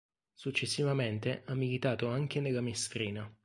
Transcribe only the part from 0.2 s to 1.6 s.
Successivamente ha